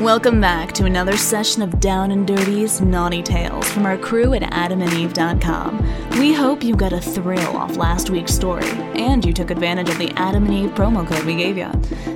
[0.00, 4.40] Welcome back to another session of Down and Dirty's Naughty Tales from our crew at
[4.40, 6.18] adamandeve.com.
[6.18, 9.98] We hope you got a thrill off last week's story and you took advantage of
[9.98, 11.70] the Adam and Eve promo code we gave you.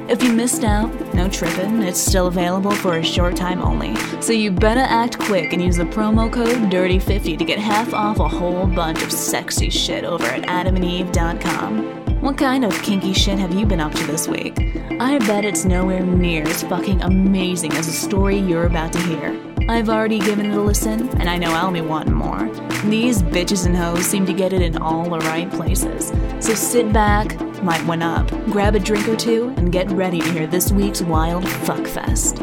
[0.08, 3.94] If you missed out, no trippin', it's still available for a short time only.
[4.22, 8.18] So you better act quick and use the promo code DIRTY50 to get half off
[8.18, 12.03] a whole bunch of sexy shit over at adamandeve.com.
[12.24, 14.58] What kind of kinky shit have you been up to this week?
[14.98, 19.38] I bet it's nowhere near as fucking amazing as the story you're about to hear.
[19.68, 22.48] I've already given it a listen, and I know I'll be wanting more.
[22.86, 26.14] These bitches and hoes seem to get it in all the right places.
[26.40, 30.32] So sit back, light one up, grab a drink or two, and get ready to
[30.32, 32.40] hear this week's wild fuckfest.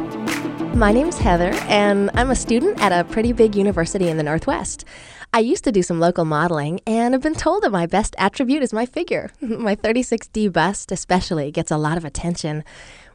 [0.76, 4.86] My name's Heather, and I'm a student at a pretty big university in the Northwest.
[5.34, 8.62] I used to do some local modeling, and have been told that my best attribute
[8.64, 9.32] is my figure.
[9.42, 12.66] my 36D bust, especially, gets a lot of attention.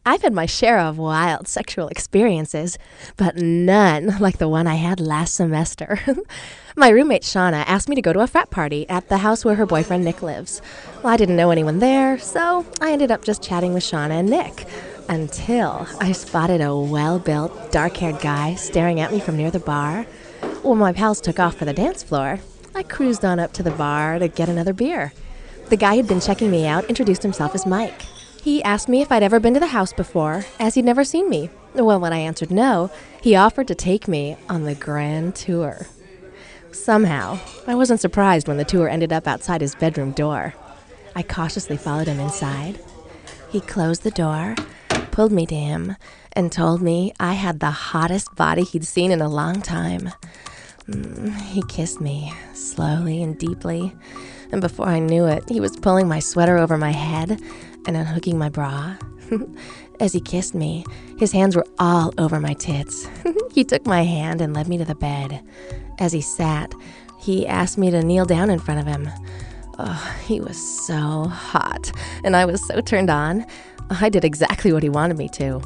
[0.07, 2.79] I've had my share of wild sexual experiences,
[3.19, 6.01] but none like the one I had last semester.
[6.77, 9.57] my roommate Shauna asked me to go to a frat party at the house where
[9.57, 10.63] her boyfriend Nick lives.
[11.03, 14.31] Well, I didn't know anyone there, so I ended up just chatting with Shauna and
[14.31, 14.67] Nick
[15.11, 19.61] until I spotted a well built, dark haired guy staring at me from near the
[19.61, 20.07] bar.
[20.67, 22.41] When my pals took off for the dance floor,
[22.75, 25.13] I cruised on up to the bar to get another beer.
[25.69, 28.03] The guy who'd been checking me out introduced himself as Mike.
[28.43, 31.31] He asked me if I'd ever been to the house before, as he'd never seen
[31.31, 31.51] me.
[31.75, 32.91] Well, when I answered no,
[33.23, 35.87] he offered to take me on the grand tour.
[36.73, 40.55] Somehow, I wasn't surprised when the tour ended up outside his bedroom door.
[41.15, 42.81] I cautiously followed him inside.
[43.51, 44.57] He closed the door,
[45.13, 45.95] pulled me to him,
[46.33, 50.11] and told me I had the hottest body he'd seen in a long time.
[50.89, 53.93] Mm, he kissed me slowly and deeply,
[54.53, 57.41] and before I knew it, he was pulling my sweater over my head
[57.87, 58.97] and unhooking my bra.
[60.01, 60.85] As he kissed me,
[61.19, 63.09] his hands were all over my tits.
[63.53, 65.43] he took my hand and led me to the bed.
[65.99, 66.73] As he sat,
[67.19, 69.11] he asked me to kneel down in front of him.
[69.79, 71.91] Oh, he was so hot,
[72.23, 73.45] and I was so turned on.
[73.91, 75.61] I did exactly what he wanted me to.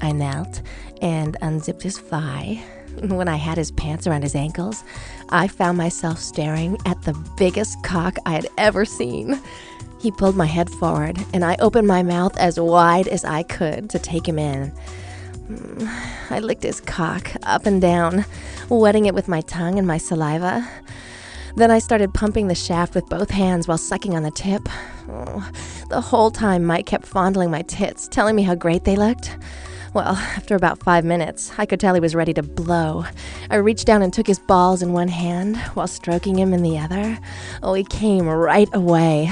[0.00, 0.62] I knelt
[1.02, 2.62] and unzipped his thigh
[3.02, 4.84] when I had his pants around his ankles,
[5.28, 9.40] I found myself staring at the biggest cock I had ever seen.
[10.00, 13.90] He pulled my head forward, and I opened my mouth as wide as I could
[13.90, 14.72] to take him in.
[15.48, 15.88] Mm,
[16.30, 18.24] I licked his cock up and down,
[18.68, 20.68] wetting it with my tongue and my saliva.
[21.56, 24.68] Then I started pumping the shaft with both hands while sucking on the tip.
[25.08, 25.48] Oh,
[25.88, 29.36] the whole time, Mike kept fondling my tits, telling me how great they looked.
[29.94, 33.04] Well, after about five minutes, I could tell he was ready to blow.
[33.48, 36.78] I reached down and took his balls in one hand while stroking him in the
[36.78, 37.18] other.
[37.62, 39.30] Oh, he came right away.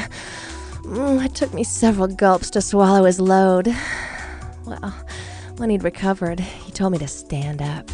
[0.83, 3.75] Mm, it took me several gulps to swallow his load.
[4.65, 4.95] Well,
[5.57, 7.91] when he'd recovered, he told me to stand up.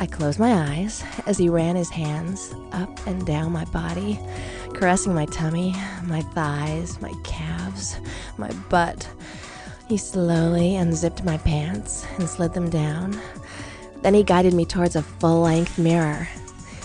[0.00, 4.18] I closed my eyes as he ran his hands up and down my body,
[4.74, 5.76] caressing my tummy,
[6.08, 8.00] my thighs, my calves,
[8.36, 9.08] my butt.
[9.88, 13.20] He slowly unzipped my pants and slid them down.
[14.02, 16.28] Then he guided me towards a full length mirror.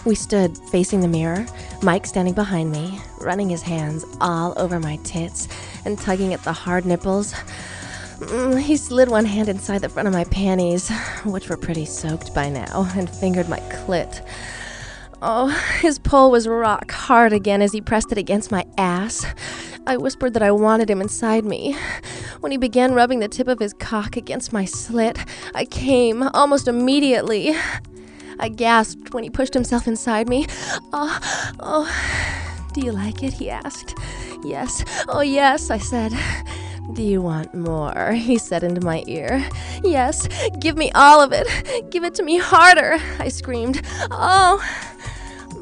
[0.05, 1.45] We stood facing the mirror,
[1.81, 5.47] Mike standing behind me, running his hands all over my tits
[5.85, 7.33] and tugging at the hard nipples.
[8.19, 10.89] Mm, he slid one hand inside the front of my panties,
[11.23, 14.25] which were pretty soaked by now, and fingered my clit.
[15.21, 15.47] Oh,
[15.81, 19.25] his pull was rock hard again as he pressed it against my ass.
[19.85, 21.75] I whispered that I wanted him inside me.
[22.39, 25.17] When he began rubbing the tip of his cock against my slit,
[25.55, 27.55] I came almost immediately.
[28.39, 30.45] I gasped when he pushed himself inside me.
[30.93, 31.19] Oh,
[31.59, 33.33] oh, do you like it?
[33.33, 33.95] He asked.
[34.43, 36.13] Yes, oh, yes, I said.
[36.93, 38.13] Do you want more?
[38.13, 39.43] He said into my ear.
[39.83, 40.27] Yes,
[40.59, 41.47] give me all of it.
[41.91, 43.81] Give it to me harder, I screamed.
[44.11, 44.63] Oh.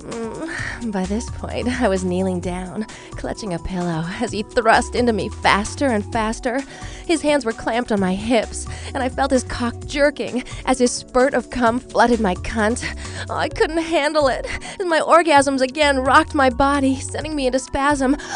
[0.05, 0.49] Mm,
[0.87, 5.29] by this point, I was kneeling down, clutching a pillow as he thrust into me
[5.29, 6.61] faster and faster.
[7.05, 10.91] His hands were clamped on my hips, and I felt his cock jerking as his
[10.91, 12.85] spurt of cum flooded my cunt.
[13.29, 14.45] Oh, I couldn't handle it
[14.79, 18.17] as my orgasms again rocked my body, sending me into spasm.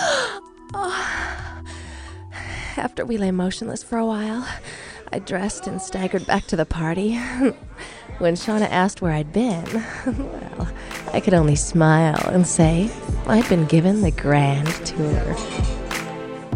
[0.71, 1.49] Oh.
[2.77, 4.47] After we lay motionless for a while,
[5.11, 7.15] I dressed and staggered back to the party.
[8.19, 9.65] when Shauna asked where I'd been,
[10.05, 10.69] well,
[11.11, 12.89] I could only smile and say
[13.27, 15.35] I'd been given the grand tour.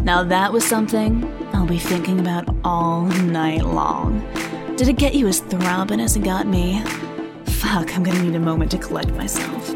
[0.02, 4.20] Now that was something I'll be thinking about all night long.
[4.76, 6.82] Did it get you as throbbing as it got me?
[7.46, 9.74] Fuck, I'm gonna need a moment to collect myself.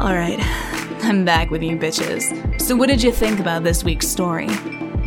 [0.00, 0.38] Alright,
[1.04, 2.60] I'm back with you bitches.
[2.60, 4.48] So, what did you think about this week's story?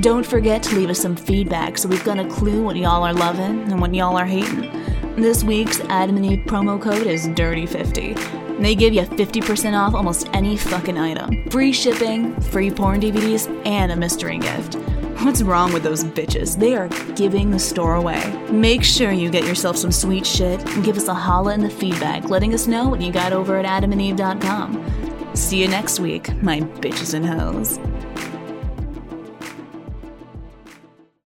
[0.02, 3.14] Don't forget to leave us some feedback so we've got a clue what y'all are
[3.14, 4.70] loving and what y'all are hating.
[5.15, 8.59] This week's Eve promo code is DIRTY50.
[8.59, 11.50] They give you 50% off almost any fucking item.
[11.50, 14.75] Free shipping, free porn DVDs, and a mystery gift.
[15.23, 16.59] What's wrong with those bitches?
[16.59, 18.21] They are giving the store away.
[18.51, 21.69] Make sure you get yourself some sweet shit and give us a holla in the
[21.69, 25.31] feedback, letting us know what you got over at adamandeve.com.
[25.33, 27.79] See you next week, my bitches and hoes.